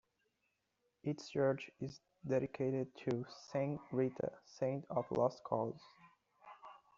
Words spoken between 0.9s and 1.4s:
Its